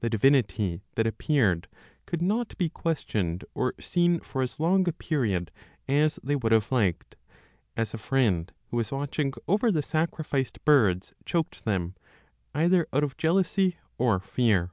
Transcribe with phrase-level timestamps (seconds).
[0.00, 1.68] The divinity that appeared
[2.04, 5.50] could not be questioned or seen for as long a period
[5.88, 7.16] as they would have liked,
[7.74, 11.94] as a friend who was watching over the sacrificed birds choked them,
[12.54, 14.72] either out of jealousy, or fear.